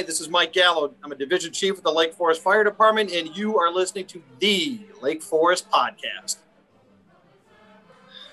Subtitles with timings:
[0.00, 0.94] Hi, this is Mike Gallo.
[1.04, 4.22] I'm a division chief with the Lake Forest Fire Department, and you are listening to
[4.38, 6.38] the Lake Forest Podcast.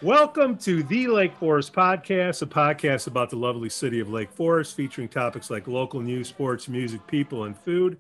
[0.01, 4.77] Welcome to the Lake Forest Podcast, a podcast about the lovely city of Lake Forest,
[4.77, 7.97] featuring topics like local news, sports, music, people, and food.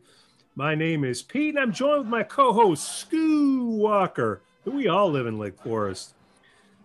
[0.55, 4.43] My name is Pete, and I'm joined with my co host, Scoo Walker.
[4.63, 6.13] We all live in Lake Forest.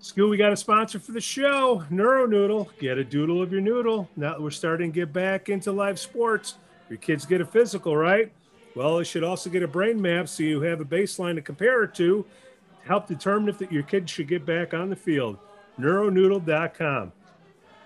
[0.00, 2.68] School, we got a sponsor for the show, Neuro Noodle.
[2.80, 4.10] Get a doodle of your noodle.
[4.16, 6.56] Now that we're starting to get back into live sports,
[6.92, 8.30] your kids get a physical, right?
[8.74, 11.84] Well, they should also get a brain map so you have a baseline to compare
[11.84, 15.38] it to, to help determine if your kid should get back on the field.
[15.80, 17.12] Neuronoodle.com.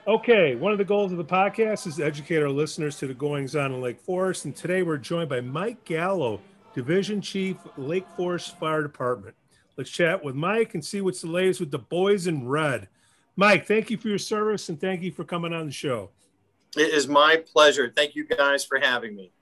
[0.08, 3.14] Okay, one of the goals of the podcast is to educate our listeners to the
[3.14, 4.44] goings on in Lake Forest.
[4.44, 6.40] And today we're joined by Mike Gallo,
[6.74, 9.36] Division Chief, Lake Forest Fire Department.
[9.76, 12.88] Let's chat with Mike and see what's the latest with the boys in red.
[13.36, 16.10] Mike, thank you for your service and thank you for coming on the show.
[16.76, 17.92] It is my pleasure.
[17.94, 19.32] Thank you guys for having me.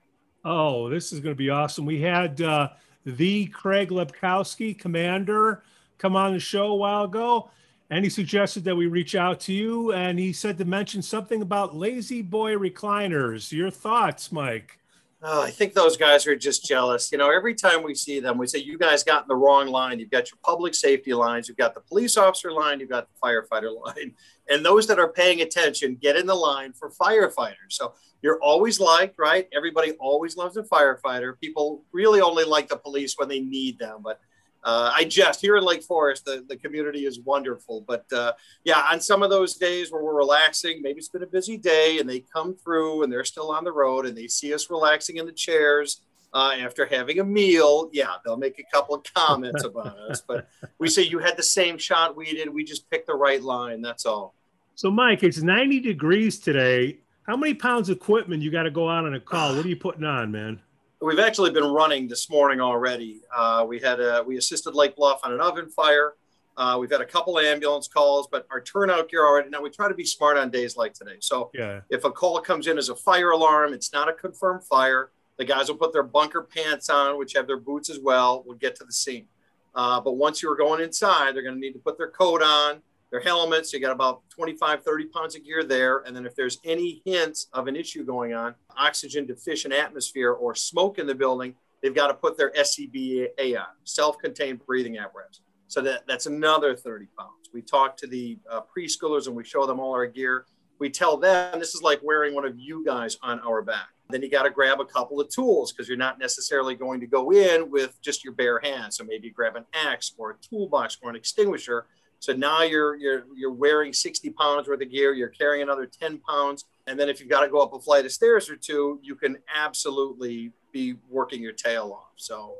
[0.43, 1.85] Oh, this is going to be awesome.
[1.85, 2.69] We had uh,
[3.05, 5.63] the Craig Lepkowski, commander,
[5.97, 7.49] come on the show a while ago,
[7.89, 9.91] and he suggested that we reach out to you.
[9.93, 13.51] And he said to mention something about La-Z-Boy recliners.
[13.51, 14.79] Your thoughts, Mike?
[15.27, 17.11] Oh, I think those guys are just jealous.
[17.11, 19.65] You know, every time we see them, we say, You guys got in the wrong
[19.65, 19.97] line.
[19.97, 23.27] You've got your public safety lines, you've got the police officer line, you've got the
[23.27, 24.13] firefighter line.
[24.49, 27.71] And those that are paying attention get in the line for firefighters.
[27.71, 29.47] So you're always liked, right?
[29.51, 31.39] Everybody always loves a firefighter.
[31.39, 34.01] People really only like the police when they need them.
[34.03, 34.19] But
[34.65, 37.81] uh, I jest here in Lake Forest, the, the community is wonderful.
[37.87, 41.27] But uh, yeah, on some of those days where we're relaxing, maybe it's been a
[41.27, 44.55] busy day and they come through and they're still on the road and they see
[44.55, 46.01] us relaxing in the chairs
[46.33, 47.91] uh, after having a meal.
[47.93, 50.23] Yeah, they'll make a couple of comments about us.
[50.27, 50.47] But
[50.79, 52.51] we say, you had the same shot we did.
[52.51, 53.83] We just picked the right line.
[53.83, 54.33] That's all.
[54.73, 56.97] So, Mike, it's 90 degrees today.
[57.27, 59.55] How many pounds of equipment you got to go out on a call?
[59.55, 60.59] What are you putting on, man?
[61.05, 63.21] We've actually been running this morning already.
[63.33, 66.13] Uh, we had a, we assisted Lake Bluff on an oven fire.
[66.57, 69.49] Uh, we've had a couple ambulance calls, but our turnout gear already.
[69.49, 71.17] Now we try to be smart on days like today.
[71.19, 71.81] So yeah.
[71.89, 75.11] if a call comes in as a fire alarm, it's not a confirmed fire.
[75.37, 78.43] The guys will put their bunker pants on, which have their boots as well.
[78.45, 79.27] We'll get to the scene.
[79.75, 82.41] Uh, but once you are going inside, they're going to need to put their coat
[82.41, 83.73] on their helmets.
[83.73, 85.99] You got about 25, 30 pounds of gear there.
[85.99, 90.55] And then if there's any hints of an issue going on, oxygen deficient atmosphere or
[90.55, 95.41] smoke in the building, they've got to put their SCBA on, self-contained breathing apparatus.
[95.67, 97.49] So that, that's another 30 pounds.
[97.53, 100.45] We talk to the uh, preschoolers and we show them all our gear.
[100.79, 103.87] We tell them this is like wearing one of you guys on our back.
[104.09, 107.07] Then you got to grab a couple of tools because you're not necessarily going to
[107.07, 108.97] go in with just your bare hands.
[108.97, 111.87] So maybe grab an axe or a toolbox or an extinguisher
[112.25, 115.13] so now you're you're you're wearing 60 pounds worth of gear.
[115.13, 118.03] You're carrying another 10 pounds, and then if you've got to go up a flight
[118.03, 122.13] of stairs or two, you can absolutely be working your tail off.
[122.15, 122.55] So,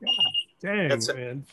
[0.00, 0.08] yeah.
[0.62, 1.44] dang that's man.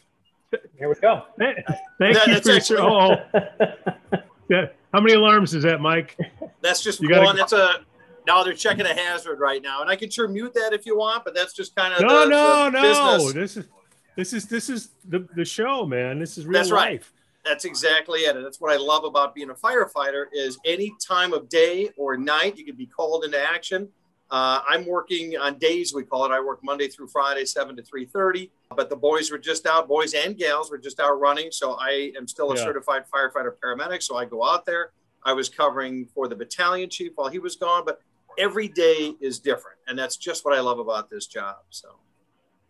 [0.80, 1.24] Here we go.
[1.38, 1.58] Thank
[2.00, 4.68] that, you for actually, your, oh, yeah.
[4.94, 6.18] How many alarms is that, Mike?
[6.62, 7.36] That's just you one.
[7.36, 7.82] Gotta, that's a
[8.26, 8.46] no.
[8.46, 11.26] They're checking a hazard right now, and I can sure mute that if you want,
[11.26, 13.18] but that's just kind of no, the, no, the no.
[13.18, 13.34] Business.
[13.34, 13.70] This is
[14.16, 16.18] this is this is the the show, man.
[16.18, 17.12] This is real that's life.
[17.12, 17.17] Right
[17.48, 18.36] that's exactly it.
[18.36, 22.18] And that's what I love about being a firefighter is any time of day or
[22.18, 23.90] night, you can be called into action.
[24.30, 26.32] Uh, I'm working on days, we call it.
[26.32, 28.50] I work Monday through Friday, 7 to 3.30.
[28.76, 31.52] But the boys were just out, boys and gals were just out running.
[31.52, 32.64] So I am still a yeah.
[32.64, 34.04] certified firefighter paramedic.
[34.04, 34.92] So I go out there.
[35.24, 37.84] I was covering for the battalion chief while he was gone.
[37.86, 38.02] But
[38.38, 39.78] every day is different.
[39.88, 41.58] And that's just what I love about this job.
[41.70, 41.96] So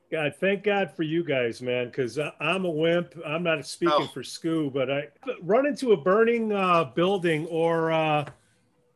[0.10, 3.14] God, thank God for you guys, man, because I'm a wimp.
[3.26, 4.08] I'm not speaking oh.
[4.08, 5.08] for Scoo, but I
[5.42, 8.26] run into a burning uh, building or uh,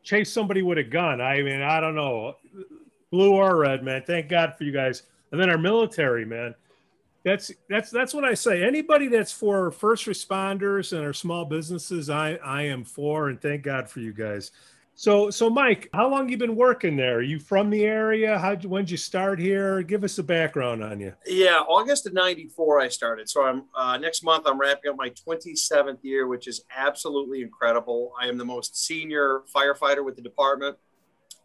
[0.03, 1.19] chase somebody with a gun.
[1.19, 2.37] I mean, I don't know,
[3.11, 4.03] blue or red, man.
[4.07, 5.03] Thank God for you guys.
[5.31, 6.55] And then our military, man.
[7.23, 8.63] That's that's that's what I say.
[8.63, 13.61] Anybody that's for first responders and our small businesses, I I am for, and thank
[13.61, 14.51] God for you guys.
[15.01, 17.15] So, so Mike, how long you been working there?
[17.15, 18.37] Are you from the area?
[18.37, 19.81] How when did you start here?
[19.81, 21.11] Give us a background on you.
[21.25, 23.27] Yeah, August of '94 I started.
[23.27, 28.13] So I'm uh, next month I'm wrapping up my 27th year, which is absolutely incredible.
[28.21, 30.77] I am the most senior firefighter with the department.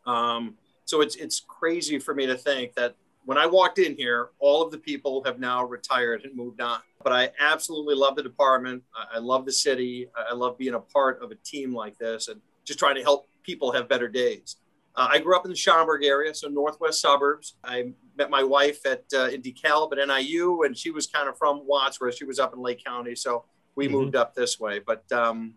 [0.04, 2.94] Um, so it's it's crazy for me to think that
[3.24, 6.80] when I walked in here, all of the people have now retired and moved on.
[7.02, 8.82] But I absolutely love the department.
[8.94, 10.10] I love the city.
[10.14, 13.28] I love being a part of a team like this and just trying to help
[13.46, 14.56] people have better days.
[14.96, 17.54] Uh, I grew up in the Schaumburg area, so northwest suburbs.
[17.62, 21.38] I met my wife at uh, in DeKalb at NIU, and she was kind of
[21.38, 23.14] from Watts, where she was up in Lake County.
[23.14, 23.44] So
[23.76, 23.94] we mm-hmm.
[23.94, 24.80] moved up this way.
[24.80, 25.54] But um,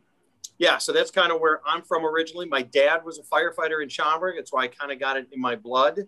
[0.58, 2.46] yeah, so that's kind of where I'm from originally.
[2.48, 4.36] My dad was a firefighter in Schaumburg.
[4.36, 6.02] That's why I kind of got it in my blood.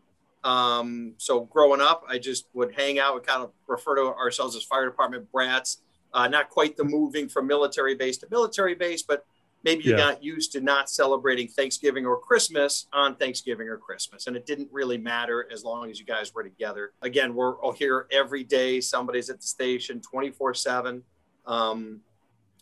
[0.44, 3.16] Um, so growing up, I just would hang out.
[3.16, 5.82] We kind of refer to ourselves as fire department brats.
[6.14, 9.26] Uh, not quite the moving from military base to military base, but
[9.64, 9.98] maybe you yeah.
[9.98, 14.28] got used to not celebrating Thanksgiving or Christmas on Thanksgiving or Christmas.
[14.28, 16.94] And it didn't really matter as long as you guys were together.
[17.02, 18.82] Again, we're all here every day.
[18.82, 21.04] Somebody's at the station 24 7.
[21.46, 22.02] Um,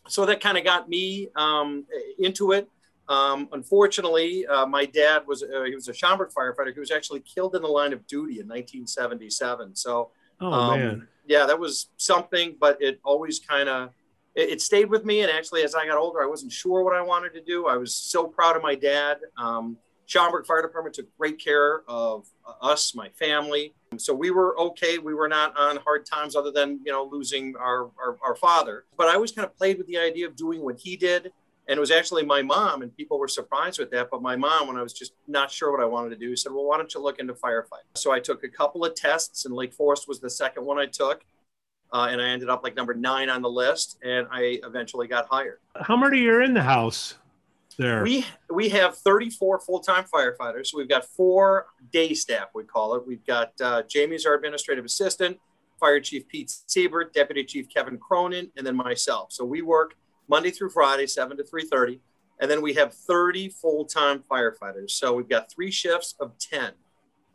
[0.07, 1.85] so that kind of got me um,
[2.17, 2.67] into it.
[3.07, 6.73] Um, unfortunately, uh, my dad was uh, he was a Schaumburg firefighter.
[6.73, 9.75] He was actually killed in the line of duty in 1977.
[9.75, 10.11] So,
[10.41, 12.55] oh um, man, yeah, that was something.
[12.59, 13.89] But it always kind of
[14.39, 15.21] it, it, stayed with me.
[15.21, 17.67] And actually, as I got older, I wasn't sure what I wanted to do.
[17.67, 19.19] I was so proud of my dad.
[19.37, 22.27] Um, Schaumburg Fire Department took great care of
[22.61, 23.73] us, my family.
[23.97, 24.97] So we were okay.
[24.97, 28.85] We were not on hard times, other than you know losing our, our, our father.
[28.97, 31.31] But I always kind of played with the idea of doing what he did
[31.69, 34.09] and it was actually my mom, and people were surprised with that.
[34.09, 36.51] But my mom, when I was just not sure what I wanted to do, said,
[36.51, 37.95] Well, why don't you look into firefighting?
[37.95, 40.87] So I took a couple of tests, and Lake Forest was the second one I
[40.87, 41.23] took.
[41.91, 45.27] Uh, and I ended up like number nine on the list, and I eventually got
[45.27, 45.59] hired.
[45.75, 47.15] How many are in the house
[47.77, 48.03] there?
[48.03, 50.67] We we have 34 full time firefighters.
[50.67, 53.07] So we've got four day staff, we call it.
[53.07, 55.39] We've got uh, Jamie's our administrative assistant,
[55.79, 59.31] Fire Chief Pete Siebert, Deputy Chief Kevin Cronin, and then myself.
[59.31, 59.95] So we work
[60.27, 61.99] Monday through Friday, 7 to 3.30.
[62.39, 64.91] And then we have 30 full-time firefighters.
[64.91, 66.71] So we've got three shifts of 10.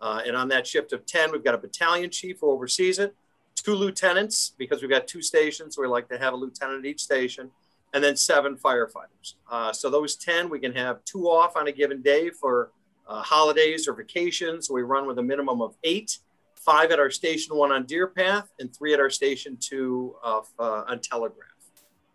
[0.01, 3.15] Uh, and on that shift of 10, we've got a battalion chief who oversees it,
[3.65, 5.79] two lieutenants, because we've got two stations.
[5.79, 7.51] We like to have a lieutenant at each station,
[7.95, 9.35] and then seven firefighters.
[9.51, 12.71] Uh, so those 10, we can have two off on a given day for
[13.09, 14.71] uh, holidays or vacations.
[14.71, 16.19] We run with a minimum of eight,
[16.55, 20.49] five at our station one on Deer Path, and three at our station two of,
[20.59, 21.51] uh, on Telegraph.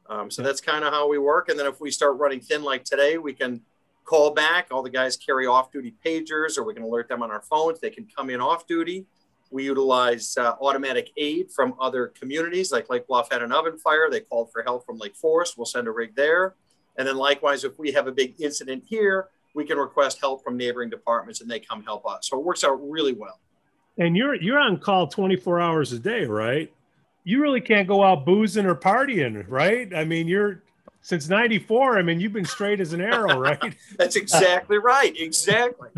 [0.08, 1.50] Um, so that's kind of how we work.
[1.50, 3.62] And then if we start running thin like today, we can
[4.06, 4.68] call back.
[4.72, 7.80] All the guys carry off duty pagers, or we can alert them on our phones.
[7.80, 9.06] They can come in off duty.
[9.52, 14.10] We utilize uh, automatic aid from other communities, like Lake Bluff had an oven fire.
[14.10, 15.58] They called for help from Lake Forest.
[15.58, 16.56] We'll send a rig there.
[16.98, 20.58] And then likewise, if we have a big incident here, we can request help from
[20.58, 22.30] neighboring departments and they come help us.
[22.30, 23.40] So it works out really well.
[23.98, 26.72] And you're you're on call 24 hours a day, right?
[27.30, 29.94] you really can't go out boozing or partying, right?
[29.94, 30.64] I mean, you're
[31.02, 35.90] since 94 i mean you've been straight as an arrow right that's exactly right exactly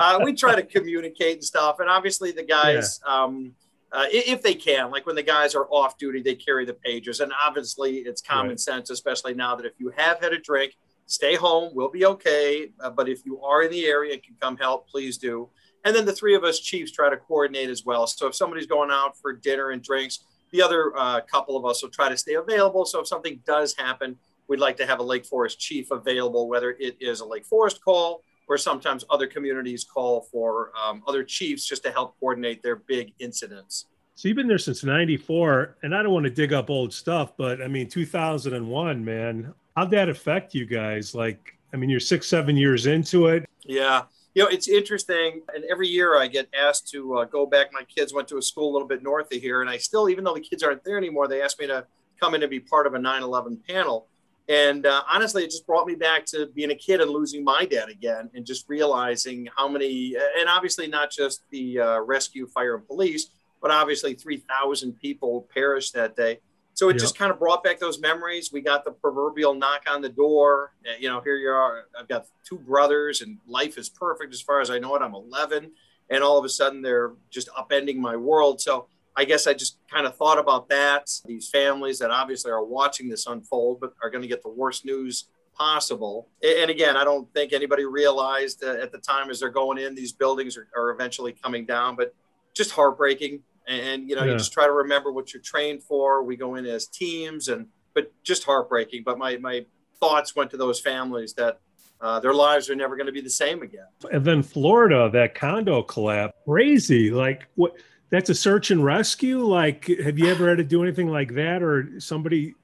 [0.00, 3.14] uh, we try to communicate and stuff and obviously the guys yeah.
[3.14, 3.52] um,
[3.92, 7.20] uh, if they can like when the guys are off duty they carry the pages
[7.20, 8.60] and obviously it's common right.
[8.60, 10.76] sense especially now that if you have had a drink
[11.06, 14.34] stay home we'll be okay uh, but if you are in the area and can
[14.40, 15.48] come help please do
[15.84, 18.66] and then the three of us chiefs try to coordinate as well so if somebody's
[18.66, 20.20] going out for dinner and drinks
[20.50, 22.84] the other uh, couple of us will try to stay available.
[22.84, 24.16] So if something does happen,
[24.48, 27.82] we'd like to have a Lake Forest chief available, whether it is a Lake Forest
[27.84, 32.76] call or sometimes other communities call for um, other chiefs just to help coordinate their
[32.76, 33.86] big incidents.
[34.14, 37.36] So you've been there since 94 and I don't want to dig up old stuff,
[37.36, 41.14] but I mean, 2001, man, how'd that affect you guys?
[41.14, 43.48] Like, I mean, you're six, seven years into it.
[43.64, 44.04] Yeah
[44.38, 45.42] you know, it's interesting.
[45.52, 47.72] And every year I get asked to uh, go back.
[47.72, 49.62] My kids went to a school a little bit north of here.
[49.62, 51.84] And I still, even though the kids aren't there anymore, they asked me to
[52.20, 54.06] come in and be part of a 9 11 panel.
[54.48, 57.66] And uh, honestly, it just brought me back to being a kid and losing my
[57.66, 62.74] dad again and just realizing how many, and obviously not just the uh, rescue, fire,
[62.74, 63.28] and police,
[63.60, 66.38] but obviously 3,000 people perished that day.
[66.72, 67.00] So it yep.
[67.00, 68.52] just kind of brought back those memories.
[68.52, 70.72] We got the proverbial knock on the door.
[70.86, 71.86] Uh, you know, here you are.
[71.98, 75.02] I've got two brothers, and life is perfect as far as I know it.
[75.02, 75.72] I'm 11,
[76.08, 78.60] and all of a sudden they're just upending my world.
[78.60, 78.86] So
[79.18, 81.10] I guess I just kind of thought about that.
[81.26, 84.84] These families that obviously are watching this unfold, but are going to get the worst
[84.84, 85.24] news
[85.56, 86.28] possible.
[86.40, 90.12] And again, I don't think anybody realized at the time as they're going in, these
[90.12, 92.14] buildings are, are eventually coming down, but
[92.54, 94.32] just heartbreaking and you know yeah.
[94.32, 97.66] you just try to remember what you're trained for we go in as teams and
[97.94, 99.64] but just heartbreaking but my my
[100.00, 101.60] thoughts went to those families that
[102.00, 105.34] uh, their lives are never going to be the same again and then florida that
[105.34, 107.76] condo collapse crazy like what
[108.10, 111.62] that's a search and rescue like have you ever had to do anything like that
[111.62, 112.54] or somebody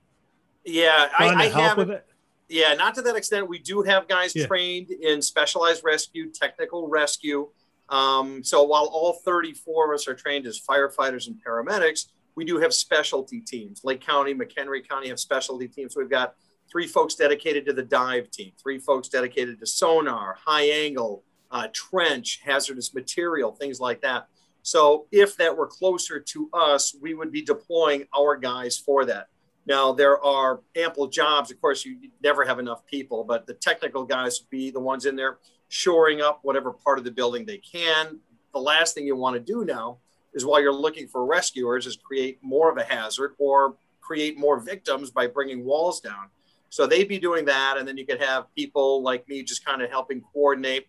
[0.65, 2.03] yeah i, I have
[2.49, 4.47] yeah not to that extent we do have guys yeah.
[4.47, 7.49] trained in specialized rescue technical rescue
[7.89, 12.59] um, so while all 34 of us are trained as firefighters and paramedics, we do
[12.59, 13.83] have specialty teams.
[13.85, 15.95] Lake County, McHenry County have specialty teams.
[15.97, 16.35] We've got
[16.71, 21.69] three folks dedicated to the dive team, three folks dedicated to sonar, high angle, uh,
[21.73, 24.27] trench, hazardous material, things like that.
[24.65, 29.29] So if that were closer to us, we would be deploying our guys for that.
[29.67, 31.53] Now there are ample jobs.
[31.53, 35.07] Of course, you never have enough people, but the technical guys would be the ones
[35.07, 38.19] in there shoring up whatever part of the building they can,
[38.55, 39.99] the last thing you want to do now
[40.33, 44.59] is while you're looking for rescuers is create more of a hazard or create more
[44.61, 46.29] victims by bringing walls down.
[46.71, 47.77] So they'd be doing that.
[47.79, 50.87] And then you could have people like me just kind of helping coordinate.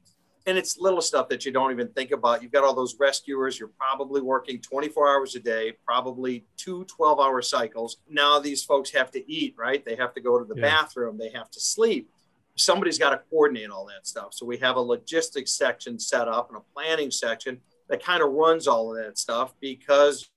[0.47, 2.43] And it's little stuff that you don't even think about.
[2.43, 3.59] You've got all those rescuers.
[3.59, 7.97] You're probably working 24 hours a day, probably two 12 hour cycles.
[8.07, 9.83] Now these folks have to eat, right?
[9.83, 10.69] They have to go to the yeah.
[10.69, 12.09] bathroom, they have to sleep.
[12.57, 14.33] Somebody's got to coordinate all that stuff.
[14.33, 17.59] So we have a logistics section set up and a planning section
[17.89, 20.29] that kind of runs all of that stuff because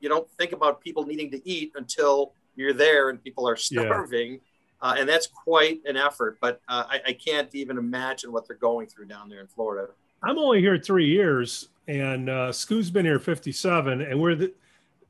[0.00, 4.32] you don't think about people needing to eat until you're there and people are starving.
[4.32, 4.38] Yeah.
[4.82, 8.56] Uh, and that's quite an effort, but uh, I, I, can't even imagine what they're
[8.56, 9.92] going through down there in Florida.
[10.24, 14.52] I'm only here three years, and uh, Scoo's been here 57, and we're the,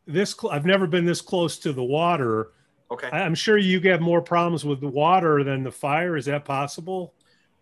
[0.06, 0.34] this.
[0.38, 2.50] Cl- I've never been this close to the water.
[2.90, 6.18] Okay, I'm sure you get more problems with the water than the fire.
[6.18, 7.14] Is that possible?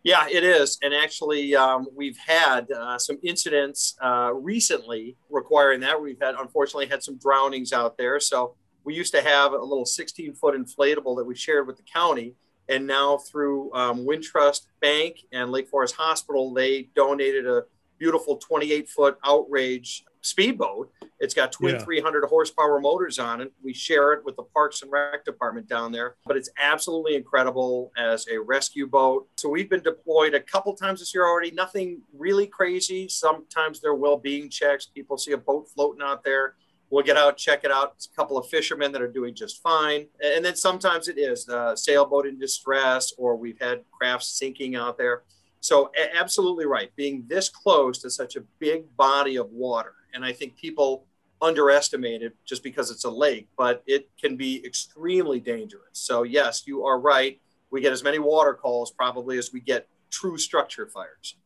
[0.03, 0.79] Yeah, it is.
[0.83, 6.01] And actually, um, we've had uh, some incidents uh, recently requiring that.
[6.01, 8.19] We've had, unfortunately, had some drownings out there.
[8.19, 11.83] So we used to have a little 16 foot inflatable that we shared with the
[11.83, 12.35] county.
[12.69, 17.65] And now through um, Wintrust Bank and Lake Forest Hospital, they donated a
[17.99, 20.91] beautiful 28 foot outrage speedboat.
[21.19, 22.27] It's got twin yeah.
[22.27, 23.53] horsepower motors on it.
[23.63, 27.93] We share it with the Parks and Rec department down there, but it's absolutely incredible
[27.97, 29.29] as a rescue boat.
[29.37, 31.51] So we've been deployed a couple times this year already.
[31.51, 33.09] Nothing really crazy.
[33.09, 34.87] Sometimes there well-being checks.
[34.87, 36.55] People see a boat floating out there.
[36.91, 37.93] We'll get out, check it out.
[37.97, 40.07] It's a couple of fishermen that are doing just fine.
[40.23, 44.99] And then sometimes it is a sailboat in distress, or we've had crafts sinking out
[44.99, 45.23] there.
[45.61, 46.91] So, absolutely right.
[46.97, 51.07] Being this close to such a big body of water and I think people
[51.43, 55.83] underestimate it just because it's a lake, but it can be extremely dangerous.
[55.93, 57.41] So, yes, you are right.
[57.71, 61.37] We get as many water calls probably as we get true structure fires.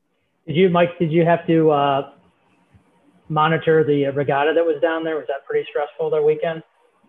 [0.46, 2.12] Did you, Mike, did you have to uh,
[3.28, 5.16] monitor the regatta that was down there?
[5.16, 6.62] Was that pretty stressful that weekend?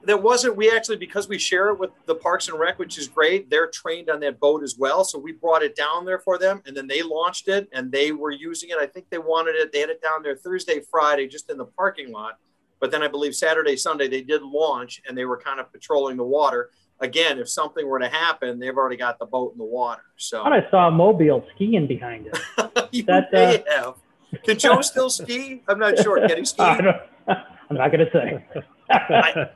[0.03, 0.55] That wasn't.
[0.55, 3.67] We actually, because we share it with the Parks and Rec, which is great, they're
[3.67, 5.03] trained on that boat as well.
[5.03, 8.11] So we brought it down there for them and then they launched it and they
[8.11, 8.77] were using it.
[8.77, 11.65] I think they wanted it, they had it down there Thursday, Friday, just in the
[11.65, 12.37] parking lot
[12.79, 16.17] but then I believe Saturday, Sunday, they did launch and they were kind of patrolling
[16.17, 16.69] the water.
[16.99, 20.03] Again, if something were to happen, they've already got the boat in the water.
[20.17, 22.89] So I saw a mobile skiing behind it.
[22.91, 23.63] you that, may uh...
[23.69, 23.95] have.
[24.43, 25.63] Can Joe still ski?
[25.67, 26.27] I'm not sure.
[26.27, 26.63] Can he ski?
[27.27, 28.45] I'm not going to say.
[28.89, 29.49] I,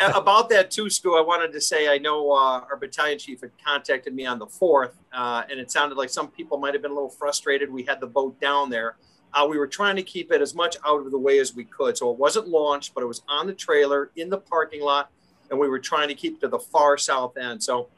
[0.00, 3.50] about that too, Stu, I wanted to say I know uh, our battalion chief had
[3.64, 6.90] contacted me on the fourth, uh, and it sounded like some people might have been
[6.90, 7.72] a little frustrated.
[7.72, 8.96] We had the boat down there.
[9.32, 11.64] Uh, we were trying to keep it as much out of the way as we
[11.64, 11.96] could.
[11.96, 15.10] So it wasn't launched, but it was on the trailer in the parking lot,
[15.50, 17.62] and we were trying to keep to the far south end.
[17.62, 17.88] So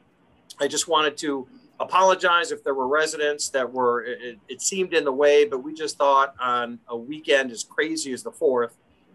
[0.59, 1.47] I just wanted to
[1.79, 5.73] apologize if there were residents that were, it, it seemed in the way, but we
[5.73, 8.71] just thought on a weekend as crazy as the 4th,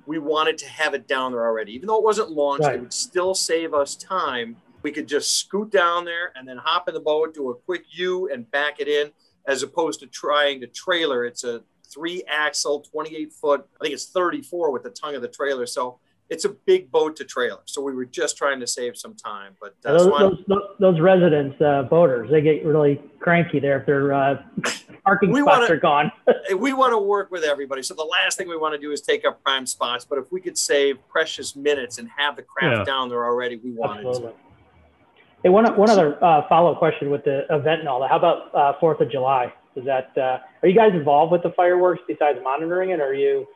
[0.07, 1.73] we wanted to have it down there already.
[1.73, 2.77] Even though it wasn't launched, right.
[2.77, 4.57] it would still save us time.
[4.83, 7.85] We could just scoot down there and then hop in the boat, do a quick
[7.93, 9.11] U and back it in,
[9.47, 11.25] as opposed to trying to trailer.
[11.25, 13.67] It's a three axle, 28 foot.
[13.81, 15.65] I think it's 34 with the tongue of the trailer.
[15.67, 15.99] So
[16.31, 17.61] it's a big boat to trailer.
[17.67, 19.57] So we were just trying to save some time.
[19.61, 23.87] But uh, those, those, those, those, residents, uh, boaters, they get really cranky there if
[23.87, 24.43] their uh,
[25.05, 26.13] parking we spots wanna, are gone.
[26.59, 27.83] we want to work with everybody.
[27.83, 30.05] So the last thing we want to do is take up prime spots.
[30.05, 32.85] But if we could save precious minutes and have the craft yeah.
[32.85, 34.33] down there already, we wanted Absolutely.
[34.33, 34.39] to.
[35.43, 38.09] Hey, one, one other uh, follow up question with the event and all that.
[38.09, 39.53] How about uh, Fourth of July?
[39.77, 43.01] Is that uh, are you guys involved with the fireworks besides monitoring it?
[43.01, 43.47] Or are you?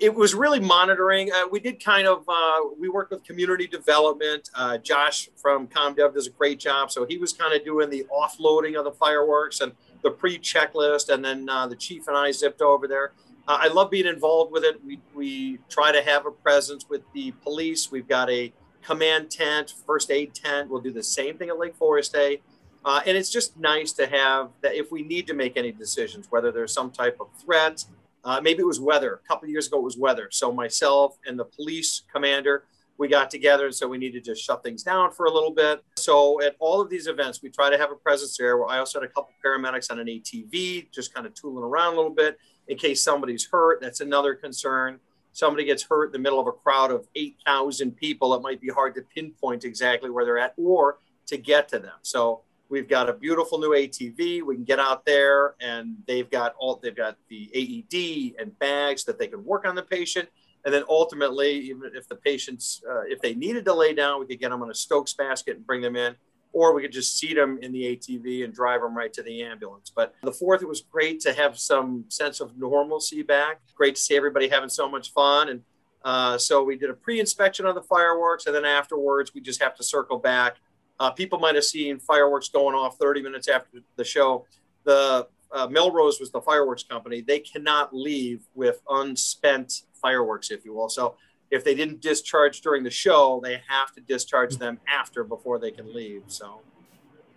[0.00, 1.30] It was really monitoring.
[1.32, 4.50] Uh, we did kind of uh, we worked with community development.
[4.54, 8.04] Uh, Josh from ComDev does a great job, so he was kind of doing the
[8.12, 9.72] offloading of the fireworks and
[10.02, 13.12] the pre-checklist, and then uh, the chief and I zipped over there.
[13.46, 14.84] Uh, I love being involved with it.
[14.84, 17.90] We we try to have a presence with the police.
[17.92, 20.70] We've got a command tent, first aid tent.
[20.70, 22.42] We'll do the same thing at Lake Forest Day.
[22.84, 26.26] Uh, and it's just nice to have that if we need to make any decisions,
[26.30, 27.84] whether there's some type of threat,
[28.24, 29.20] uh, maybe it was weather.
[29.24, 30.28] A couple years ago, it was weather.
[30.30, 32.64] So myself and the police commander,
[32.96, 35.82] we got together and so we needed to shut things down for a little bit.
[35.96, 38.56] So at all of these events, we try to have a presence there.
[38.56, 41.94] Where I also had a couple paramedics on an ATV, just kind of tooling around
[41.94, 42.38] a little bit
[42.68, 43.80] in case somebody's hurt.
[43.80, 45.00] That's another concern.
[45.32, 48.32] Somebody gets hurt in the middle of a crowd of 8,000 people.
[48.34, 51.94] It might be hard to pinpoint exactly where they're at or to get to them.
[52.02, 54.42] So We've got a beautiful new ATV.
[54.42, 59.04] We can get out there and they've got all they've got the AED and bags
[59.04, 60.28] that they can work on the patient.
[60.64, 64.26] And then ultimately, even if the patients, uh, if they needed to lay down, we
[64.26, 66.16] could get them on a Stokes basket and bring them in.
[66.54, 69.42] or we could just seat them in the ATV and drive them right to the
[69.42, 69.90] ambulance.
[69.94, 73.60] But the fourth, it was great to have some sense of normalcy back.
[73.74, 75.48] Great to see everybody having so much fun.
[75.48, 75.62] And
[76.04, 79.74] uh, so we did a pre-inspection of the fireworks, and then afterwards we just have
[79.76, 80.58] to circle back.
[81.00, 84.46] Uh, people might have seen fireworks going off 30 minutes after the show.
[84.84, 87.20] The uh, Melrose was the fireworks company.
[87.20, 90.88] They cannot leave with unspent fireworks, if you will.
[90.88, 91.16] So
[91.50, 95.70] if they didn't discharge during the show, they have to discharge them after before they
[95.70, 96.24] can leave.
[96.26, 96.60] So,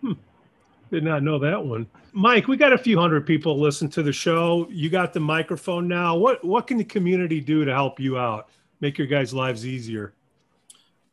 [0.00, 0.12] hmm.
[0.90, 1.86] did not know that one.
[2.12, 4.66] Mike, we got a few hundred people listen to the show.
[4.70, 6.16] You got the microphone now.
[6.16, 8.48] What what can the community do to help you out,
[8.80, 10.14] make your guys' lives easier?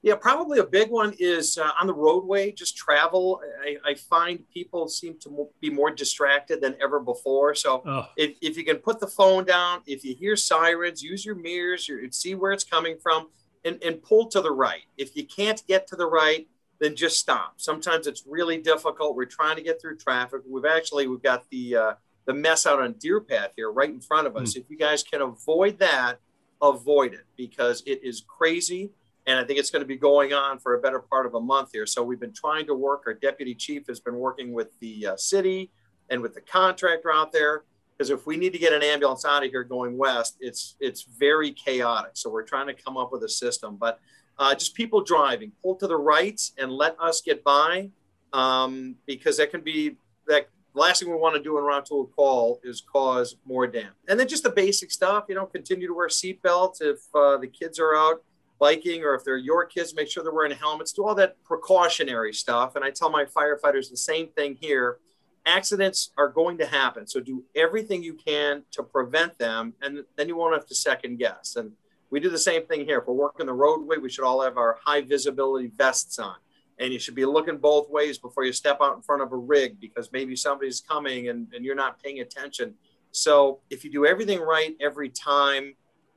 [0.05, 3.41] Yeah, probably a big one is uh, on the roadway, just travel.
[3.65, 7.55] I, I, find people seem to be more distracted than ever before.
[7.55, 8.05] So oh.
[8.15, 11.87] if, if you can put the phone down, if you hear sirens, use your mirrors,
[11.87, 13.29] your, see where it's coming from,
[13.63, 14.83] and, and pull to the right.
[14.95, 16.47] If you can't get to the right,
[16.79, 17.55] then just stop.
[17.57, 19.15] Sometimes it's really difficult.
[19.15, 20.41] We're trying to get through traffic.
[20.47, 21.93] We've actually we've got the uh,
[22.27, 24.53] the mess out on Deer Path here right in front of us.
[24.53, 24.57] Mm.
[24.57, 26.19] If you guys can avoid that,
[26.61, 28.91] avoid it because it is crazy
[29.27, 31.39] and I think it's going to be going on for a better part of a
[31.39, 31.85] month here.
[31.85, 33.03] So we've been trying to work.
[33.07, 35.71] Our deputy chief has been working with the uh, city
[36.09, 37.63] and with the contractor out there
[37.97, 41.03] because if we need to get an ambulance out of here going west, it's it's
[41.03, 42.11] very chaotic.
[42.13, 43.77] So we're trying to come up with a system.
[43.77, 43.99] But
[44.37, 47.89] uh, just people driving, pull to the right and let us get by
[48.33, 50.49] um, because that can be that.
[50.77, 53.93] Last thing we want to do in a call is cause more damage.
[54.09, 57.47] And then just the basic stuff, you know, continue to wear seatbelts if uh, the
[57.47, 58.21] kids are out
[58.59, 62.33] biking or if they're your kids, make sure they're wearing helmets, do all that precautionary
[62.33, 62.75] stuff.
[62.75, 64.99] And I tell my firefighters the same thing here.
[65.45, 67.05] Accidents are going to happen.
[67.05, 71.17] So do everything you can to prevent them, and then you won't have to second
[71.17, 71.55] guess.
[71.55, 71.71] And
[72.09, 72.99] we do the same thing here.
[72.99, 76.35] If we're working the roadway, we should all have our high visibility vests on.
[76.79, 79.37] And you should be looking both ways before you step out in front of a
[79.37, 82.73] rig because maybe somebody's coming and, and you're not paying attention.
[83.11, 85.75] So if you do everything right every time,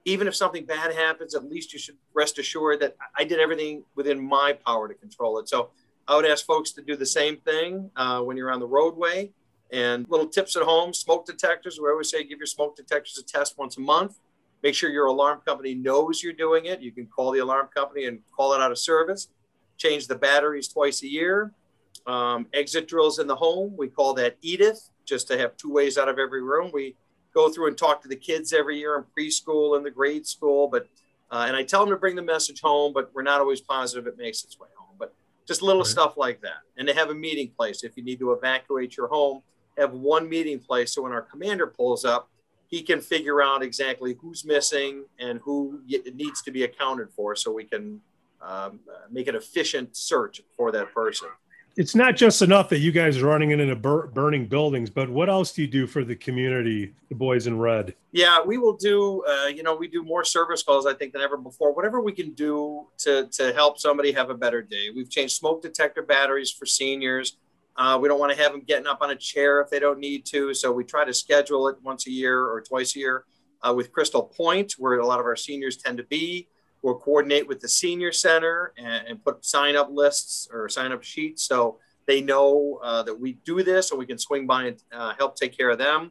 [0.09, 3.85] even if something bad happens, at least you should rest assured that I did everything
[3.95, 5.49] within my power to control it.
[5.49, 5.71] So
[6.07, 9.31] I would ask folks to do the same thing uh, when you're on the roadway.
[9.71, 11.79] And little tips at home smoke detectors.
[11.79, 14.19] We always say give your smoke detectors a test once a month.
[14.63, 16.81] Make sure your alarm company knows you're doing it.
[16.81, 19.29] You can call the alarm company and call it out of service.
[19.77, 21.53] Change the batteries twice a year.
[22.07, 23.75] Um, exit drills in the home.
[23.77, 26.71] We call that Edith, just to have two ways out of every room.
[26.73, 26.97] We
[27.35, 30.69] go through and talk to the kids every year in preschool and the grade school.
[30.69, 30.89] But
[31.31, 34.07] uh, and I tell them to bring the message home, but we're not always positive
[34.07, 34.97] it makes its way home.
[34.99, 35.15] But
[35.47, 35.91] just little right.
[35.91, 39.09] stuff like that, and to have a meeting place if you need to evacuate your
[39.09, 39.43] home.
[39.77, 42.29] Have one meeting place so when our commander pulls up,
[42.67, 45.81] he can figure out exactly who's missing and who
[46.15, 48.01] needs to be accounted for, so we can
[48.43, 51.29] um, make an efficient search for that person
[51.79, 55.29] it's not just enough that you guys are running into bur- burning buildings, but what
[55.29, 57.95] else do you do for the community, the boys in red?
[58.11, 59.23] Yeah, we will do.
[59.25, 61.73] Uh, you know, we do more service calls I think than ever before.
[61.73, 64.89] Whatever we can do to to help somebody have a better day.
[64.95, 67.37] We've changed smoke detector batteries for seniors.
[67.77, 70.01] Uh, we don't want to have them getting up on a chair if they don't
[70.01, 73.25] need to, so we try to schedule it once a year or twice a year
[73.63, 76.49] uh, with Crystal Point, where a lot of our seniors tend to be.
[76.83, 81.03] We'll coordinate with the senior center and, and put sign up lists or sign up
[81.03, 84.83] sheets so they know uh, that we do this and we can swing by and
[84.93, 86.11] uh, help take care of them.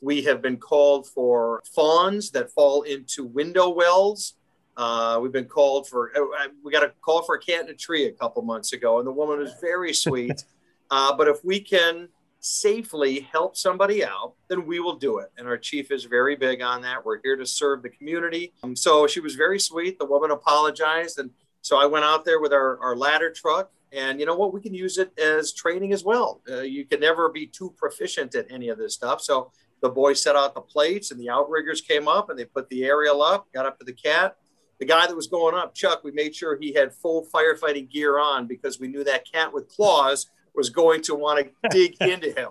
[0.00, 4.34] We have been called for fawns that fall into window wells.
[4.76, 7.74] Uh, we've been called for, uh, we got a call for a cat in a
[7.74, 10.44] tree a couple months ago, and the woman was very sweet.
[10.90, 12.08] Uh, but if we can
[12.40, 15.30] safely help somebody out, then we will do it.
[15.36, 17.04] And our chief is very big on that.
[17.04, 18.52] We're here to serve the community.
[18.62, 19.98] Um, so she was very sweet.
[19.98, 21.18] The woman apologized.
[21.18, 21.30] And
[21.62, 23.70] so I went out there with our, our ladder truck.
[23.92, 24.52] And you know what?
[24.52, 26.42] We can use it as training as well.
[26.48, 29.22] Uh, you can never be too proficient at any of this stuff.
[29.22, 32.68] So the boys set out the plates and the outriggers came up and they put
[32.68, 34.36] the aerial up, got up to the cat.
[34.78, 38.18] The guy that was going up, Chuck, we made sure he had full firefighting gear
[38.18, 42.32] on because we knew that cat with claws was going to want to dig into
[42.32, 42.48] him.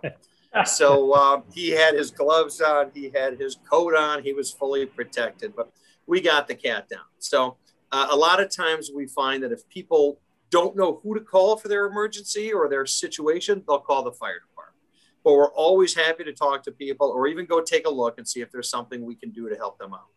[0.65, 4.85] So um, he had his gloves on, he had his coat on, he was fully
[4.87, 5.71] protected, but
[6.07, 7.05] we got the cat down.
[7.19, 7.57] So
[7.91, 11.57] uh, a lot of times we find that if people don't know who to call
[11.57, 14.81] for their emergency or their situation, they'll call the fire department.
[15.23, 18.27] But we're always happy to talk to people or even go take a look and
[18.27, 20.07] see if there's something we can do to help them out.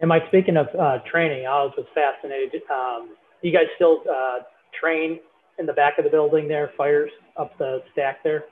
[0.00, 2.62] And Mike, speaking of uh, training, I was just fascinated.
[2.72, 4.38] Um, you guys still uh,
[4.80, 5.20] train
[5.58, 8.44] in the back of the building there, fires up the stack there?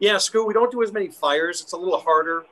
[0.00, 1.60] Yeah, Scoot, we don't do as many fires.
[1.60, 2.44] It's a little harder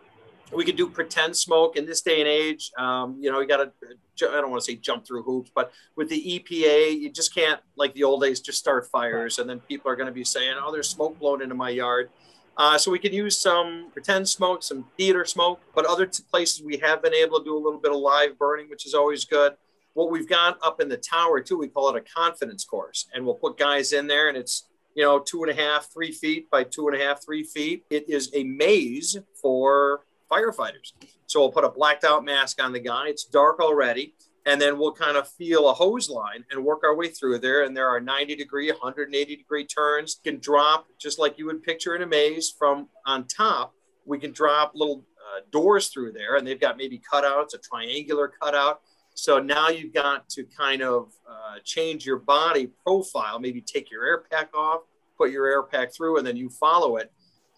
[0.53, 2.71] we could do pretend smoke in this day and age.
[2.79, 5.73] Um, you know, you got to, I don't want to say jump through hoops, but
[5.97, 9.39] with the EPA, you just can't, like the old days, just start fires.
[9.39, 12.11] And then people are going to be saying, oh, there's smoke blown into my yard.
[12.57, 16.63] Uh, so we could use some pretend smoke, some theater smoke, but other t- places
[16.63, 19.27] we have been able to do a little bit of live burning, which is always
[19.27, 19.55] good.
[19.97, 23.25] What we've got up in the tower too, we call it a confidence course, and
[23.25, 26.51] we'll put guys in there, and it's you know two and a half, three feet
[26.51, 27.83] by two and a half, three feet.
[27.89, 30.93] It is a maze for firefighters.
[31.25, 33.09] So we'll put a blacked out mask on the guy.
[33.09, 34.15] It's dark already.
[34.45, 37.65] And then we'll kind of feel a hose line and work our way through there.
[37.65, 40.21] And there are 90 degree, 180 degree turns.
[40.23, 43.73] Can drop just like you would picture in a maze from on top.
[44.05, 48.31] We can drop little uh, doors through there, and they've got maybe cutouts, a triangular
[48.41, 48.83] cutout.
[49.17, 54.05] So now you've got to kind of uh, change your body profile, maybe take your
[54.05, 54.83] air pack off,
[55.17, 57.11] put your air pack through, and then you follow it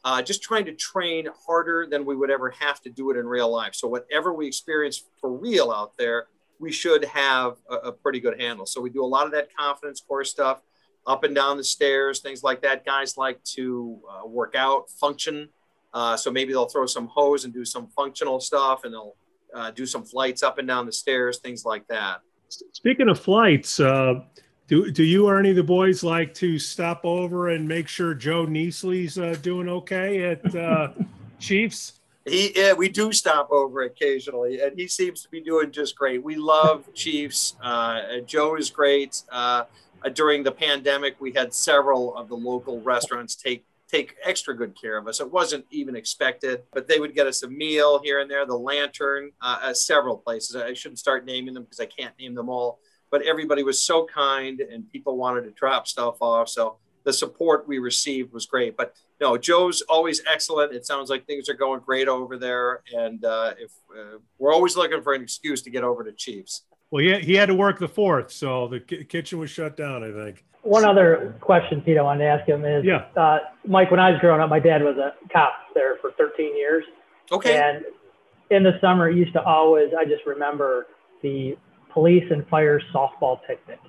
[0.05, 3.27] uh, just trying to train harder than we would ever have to do it in
[3.27, 3.75] real life.
[3.75, 6.29] So whatever we experience for real out there,
[6.61, 8.67] we should have a, a pretty good handle.
[8.67, 10.63] So we do a lot of that confidence core stuff,
[11.07, 12.85] up and down the stairs, things like that.
[12.85, 15.49] Guys like to uh, work out, function.
[15.93, 19.17] Uh, so maybe they'll throw some hose and do some functional stuff, and they'll
[19.55, 22.21] uh, do some flights up and down the stairs, things like that.
[22.49, 24.21] Speaking of flights, uh,
[24.69, 28.15] do do you or any of the boys like to stop over and make sure
[28.15, 30.89] Joe Neasley's uh, doing okay at uh,
[31.39, 31.95] Chiefs?
[32.27, 36.23] He yeah, we do stop over occasionally, and he seems to be doing just great.
[36.23, 37.57] We love Chiefs.
[37.63, 39.23] Uh, Joe is great.
[39.31, 39.65] Uh,
[40.13, 44.99] during the pandemic, we had several of the local restaurants take take extra good care
[44.99, 45.21] of us.
[45.21, 48.45] It wasn't even expected, but they would get us a meal here and there.
[48.47, 50.57] The Lantern, uh, several places.
[50.57, 54.07] I shouldn't start naming them because I can't name them all but everybody was so
[54.07, 56.49] kind and people wanted to drop stuff off.
[56.49, 58.77] So the support we received was great.
[58.77, 60.73] But no, Joe's always excellent.
[60.73, 64.77] It sounds like things are going great over there, and uh, if uh, we're always
[64.77, 66.65] looking for an excuse to get over to Chiefs.
[66.91, 70.05] Well, yeah, he had to work the fourth, so the kitchen was shut down.
[70.05, 70.45] I think.
[70.69, 73.07] One other question, Pete, I wanted to ask him is, yeah.
[73.17, 76.55] Uh, Mike, when I was growing up, my dad was a cop there for 13
[76.55, 76.85] years.
[77.33, 77.59] Okay.
[77.59, 77.87] And
[78.51, 80.89] in the summer, it used to always, I just remember
[81.23, 81.57] the
[81.91, 83.81] police and fire softball picnic.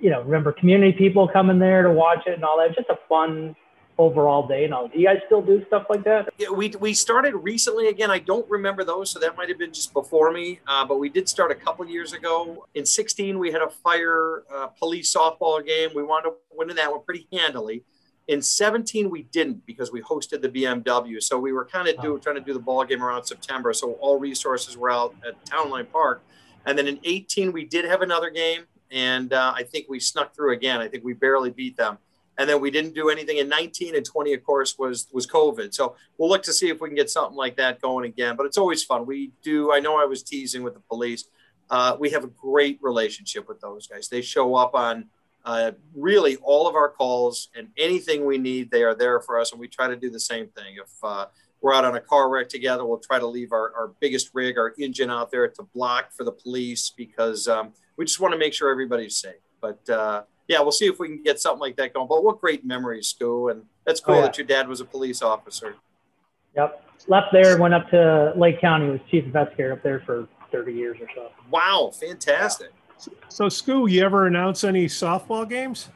[0.00, 2.74] You know, remember community people coming there to watch it and all that.
[2.74, 3.54] Just a fun
[3.98, 4.88] overall day and all.
[4.88, 6.28] Do you guys still do stuff like that?
[6.38, 8.10] Yeah, we, we started recently again.
[8.10, 10.60] I don't remember those, so that might have been just before me.
[10.66, 12.66] Uh, but we did start a couple years ago.
[12.74, 15.90] In 16, we had a fire uh, police softball game.
[15.94, 17.84] We wound up winning that one pretty handily.
[18.28, 21.22] In 17, we didn't because we hosted the BMW.
[21.22, 22.18] So we were kind of do, oh.
[22.18, 23.72] trying to do the ball game around September.
[23.72, 26.22] So all resources were out at Town Line Park.
[26.66, 30.34] And then in 18, we did have another game, and uh, I think we snuck
[30.34, 30.80] through again.
[30.80, 31.98] I think we barely beat them.
[32.38, 35.72] And then we didn't do anything in 19 and 20, of course, was was COVID.
[35.74, 38.36] So we'll look to see if we can get something like that going again.
[38.36, 39.06] But it's always fun.
[39.06, 39.72] We do.
[39.72, 41.24] I know I was teasing with the police.
[41.70, 44.08] Uh, we have a great relationship with those guys.
[44.08, 45.06] They show up on
[45.44, 48.70] uh, really all of our calls and anything we need.
[48.70, 50.76] They are there for us, and we try to do the same thing.
[50.76, 51.26] If uh,
[51.60, 52.84] we're out on a car wreck together.
[52.84, 56.24] We'll try to leave our, our biggest rig, our engine out there to block for
[56.24, 59.40] the police because um, we just want to make sure everybody's safe.
[59.60, 62.08] But uh, yeah, we'll see if we can get something like that going.
[62.08, 63.48] But what great memories, Stu.
[63.48, 64.24] And that's cool oh, yeah.
[64.26, 65.76] that your dad was a police officer.
[66.56, 66.82] Yep.
[67.08, 70.96] Left there, went up to Lake County, was chief investigator up there for 30 years
[71.00, 71.30] or so.
[71.50, 72.70] Wow, fantastic.
[73.06, 73.12] Yeah.
[73.28, 75.90] So, Scoo, you ever announce any softball games?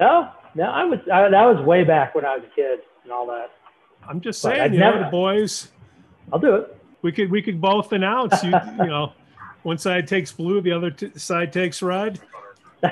[0.00, 3.12] No, no, I was I, that was way back when I was a kid and
[3.12, 3.50] all that.
[4.08, 5.68] I'm just saying, you never, know, the boys.
[6.32, 6.76] I'll do it.
[7.02, 9.12] We could we could both announce you you know,
[9.62, 12.20] one side takes blue, the other t- side takes red.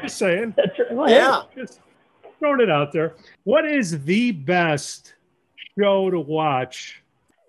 [0.03, 0.55] Just saying.
[0.57, 0.93] That's right.
[0.93, 1.43] Well, yeah.
[1.55, 1.81] Just
[2.39, 3.15] throwing it out there.
[3.45, 5.15] What is the best
[5.79, 7.03] show to watch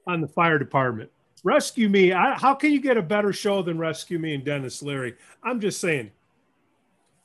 [0.08, 1.10] on the fire department?
[1.44, 2.14] Rescue Me.
[2.14, 5.16] I, how can you get a better show than Rescue Me and Denis Leary?
[5.44, 6.12] I'm just saying.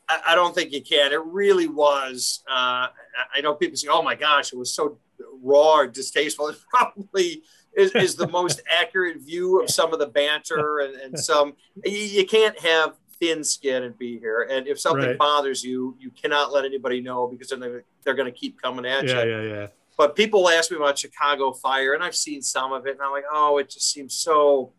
[0.08, 1.12] I, I don't think you can.
[1.12, 2.42] It really was.
[2.50, 2.88] Uh,
[3.34, 4.98] I know people say, "Oh my gosh, it was so
[5.42, 6.48] raw or distasteful.
[6.48, 7.42] It probably
[7.76, 11.54] is, is the most accurate view of some of the banter and, and some.
[11.84, 14.48] You, you, can't have thin skin and be here.
[14.50, 15.18] And if something right.
[15.18, 18.86] bothers you, you cannot let anybody know because then they're, they're going to keep coming
[18.86, 19.30] at yeah, you.
[19.30, 19.66] Yeah, yeah, yeah.
[19.96, 23.10] But people ask me about Chicago Fire, and I've seen some of it, and I'm
[23.10, 24.72] like, oh, it just seems so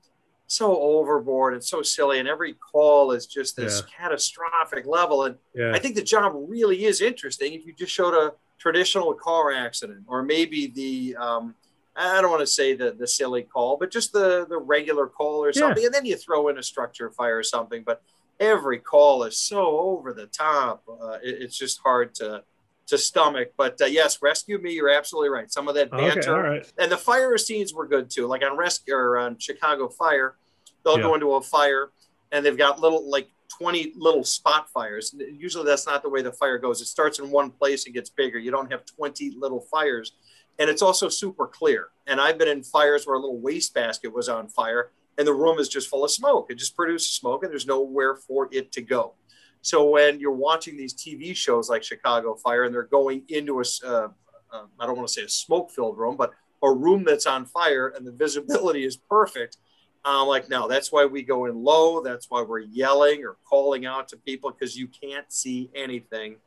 [0.52, 3.95] so overboard and so silly and every call is just this yeah.
[3.95, 5.71] catastrophic level and yeah.
[5.75, 10.04] i think the job really is interesting if you just showed a traditional car accident,
[10.08, 11.56] or maybe the um,
[11.95, 15.43] I don't want to say the the silly call, but just the the regular call
[15.43, 15.88] or something, yeah.
[15.88, 17.84] and then you throw in a structure fire or something.
[17.84, 18.04] But
[18.39, 22.43] every call is so over the top; uh, it, it's just hard to
[22.88, 23.54] to stomach.
[23.58, 25.52] But uh, yes, Rescue Me, you're absolutely right.
[25.52, 26.73] Some of that banter Okay, right.
[26.80, 28.25] and the fire scenes were good too.
[28.28, 30.36] Like on Rescue or on Chicago Fire,
[30.84, 31.04] they'll Yeah.
[31.04, 31.91] go into a fire
[32.32, 35.13] and they've got little like 20 little spot fires.
[35.17, 36.82] Usually that's not the way the fire goes.
[36.82, 38.39] It starts in one place and gets bigger.
[38.39, 40.13] You don't have 20 little fires.
[40.60, 41.88] And it's also super clear.
[42.08, 45.60] And I've been in fires where a little wastebasket was on fire and the room
[45.60, 46.47] is just full of smoke.
[46.49, 49.15] It just produces smoke and there's nowhere for it to go.
[49.62, 53.63] So when you're watching these TV shows like Chicago Fire and they're going into a,
[53.86, 54.08] uh,
[54.51, 56.32] uh, I don't want to say a smoke filled room, but
[56.63, 59.58] a room that's on fire and the visibility is perfect.
[60.05, 62.01] I'm like, no, that's why we go in low.
[62.01, 66.38] That's why we're yelling or calling out to people because you can't see anything.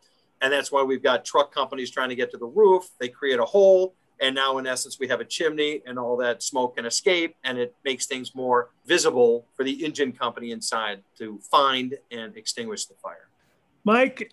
[0.40, 2.88] And that's why we've got truck companies trying to get to the roof.
[2.98, 3.94] They create a hole.
[4.22, 7.34] And now, in essence, we have a chimney and all that smoke can escape.
[7.42, 12.86] And it makes things more visible for the engine company inside to find and extinguish
[12.86, 13.28] the fire.
[13.84, 14.32] Mike,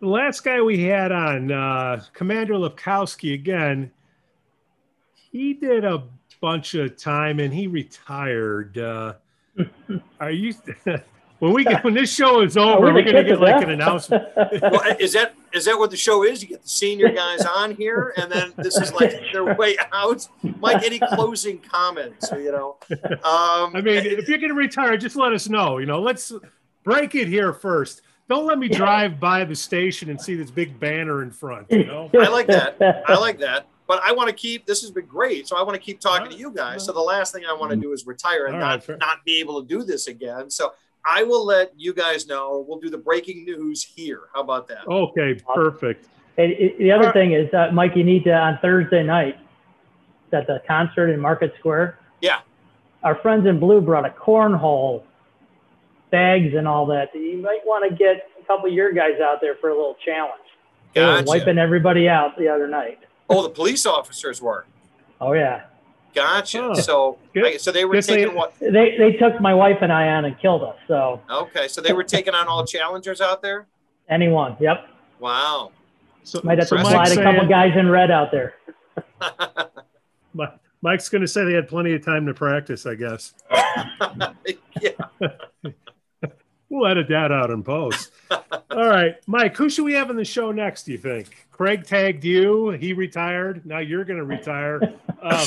[0.00, 3.90] the last guy we had on, uh, Commander Lipkowski, again,
[5.32, 6.04] he did a
[6.42, 8.76] bunch of time and he retired.
[8.76, 9.14] Uh,
[10.20, 10.54] are you?
[11.38, 13.70] when we get when this show is over, we're we're gonna kids, get like an
[13.70, 14.24] announcement.
[14.62, 16.42] Well, is that is that what the show is?
[16.42, 20.26] You get the senior guys on here, and then this is like their way out.
[20.60, 22.30] Mike, any closing comments?
[22.32, 22.76] You know,
[23.24, 25.78] um, I mean, if you're gonna retire, just let us know.
[25.78, 26.32] You know, let's
[26.84, 28.02] break it here first.
[28.28, 31.70] Don't let me drive by the station and see this big banner in front.
[31.70, 32.10] You know.
[32.14, 32.76] I like that.
[33.08, 33.66] I like that.
[33.86, 34.66] But I want to keep.
[34.66, 36.84] This has been great, so I want to keep talking to you guys.
[36.84, 38.96] So the last thing I want to do is retire and All right, not fair.
[38.96, 40.50] not be able to do this again.
[40.50, 40.72] So
[41.08, 42.64] I will let you guys know.
[42.66, 44.22] We'll do the breaking news here.
[44.34, 44.86] How about that?
[44.88, 46.06] Okay, perfect.
[46.36, 49.38] Hey, it- the other thing is, uh, Mike, you need to on Thursday night
[50.32, 51.98] at the concert in Market Square.
[52.20, 52.40] Yeah.
[53.02, 55.04] Our friends in blue brought a cornhole
[56.10, 57.14] bags and all that.
[57.14, 59.96] You might want to get a couple of your guys out there for a little
[60.04, 60.42] challenge.
[60.94, 61.24] Gotcha.
[61.26, 62.98] wiping everybody out the other night.
[63.28, 64.64] Oh, the police officers were.
[65.20, 65.64] Oh yeah,
[66.16, 66.62] Gotcha.
[66.62, 66.74] Huh.
[66.74, 67.44] So, Good.
[67.44, 68.54] I- so they were Guess they- taking what?
[68.58, 70.76] they they took my wife and I on and killed us.
[70.88, 73.66] So Okay, so they were taking on all challengers out there.
[74.08, 74.88] anyone, yep,
[75.20, 75.72] Wow.
[76.24, 78.54] So, might have so to Mike's slide a couple guys in red out there.
[80.82, 83.34] Mike's going to say they had plenty of time to practice, I guess.
[84.80, 84.90] yeah.
[86.68, 88.10] We'll edit that out in post.
[88.30, 91.45] All right, Mike, who should we have on the show next, do you think?
[91.56, 92.70] Craig tagged you.
[92.70, 93.64] He retired.
[93.64, 94.80] Now you're going to retire.
[95.22, 95.44] Uh,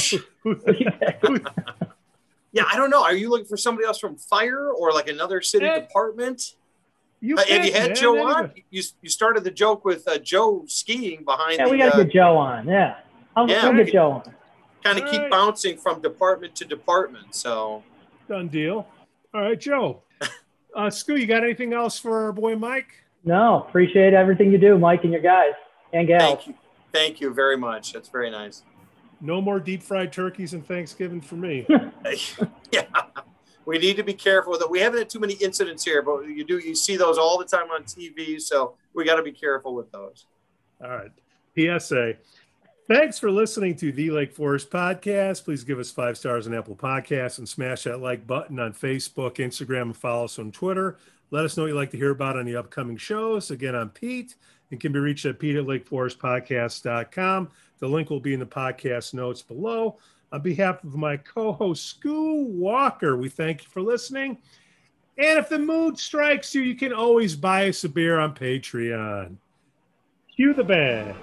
[2.51, 3.03] Yeah, I don't know.
[3.03, 6.55] Are you looking for somebody else from fire or like another city Eh, department?
[7.21, 7.95] you Uh, have you had man.
[7.95, 8.31] Joe Anyway.
[8.31, 8.51] on?
[8.71, 11.97] You, you started the joke with uh, Joe skiing behind Yeah, we the got to
[11.99, 12.67] uh, get Joe on.
[12.67, 12.95] Yeah,
[13.35, 13.67] I'll, Yeah.
[13.67, 14.33] I'll get Joe on.
[14.83, 15.31] kind of keep Alright.
[15.31, 17.35] bouncing from department to department.
[17.35, 17.83] So
[18.27, 18.87] Done deal.
[19.33, 20.01] All right, Joe.
[20.75, 22.89] Uh, Scoo, you got anything else for our boy Mike?
[23.23, 25.53] No, appreciate everything you do, Mike and your guys
[25.93, 26.21] and gals.
[26.21, 26.53] thank you.
[26.91, 27.93] Thank you very much.
[27.93, 28.63] That's very nice.
[29.21, 31.67] No more deep fried turkeys and Thanksgiving for me.
[32.71, 32.83] yeah.
[33.65, 34.69] We need to be careful with it.
[34.69, 37.45] We haven't had too many incidents here, but you do you see those all the
[37.45, 40.25] time on TV, so we got to be careful with those.
[40.83, 41.11] All right.
[41.55, 42.15] PSA.
[42.87, 45.43] Thanks for listening to the Lake Forest podcast.
[45.43, 49.35] Please give us five stars on Apple Podcasts and smash that like button on Facebook,
[49.35, 50.97] Instagram, and follow us on Twitter.
[51.29, 53.51] Let us know what you'd like to hear about on the upcoming shows.
[53.51, 54.33] Again, I'm Pete
[54.71, 57.49] and can be reached at pete at lakeforestpodcast.com.
[57.79, 59.97] The link will be in the podcast notes below.
[60.31, 64.37] On behalf of my co host, Scoo Walker, we thank you for listening.
[65.17, 69.35] And if the mood strikes you, you can always buy us a beer on Patreon.
[70.35, 71.15] Cue the band.